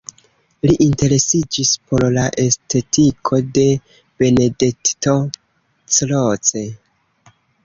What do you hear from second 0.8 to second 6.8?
interesiĝis por la estetiko de Benedetto Croce.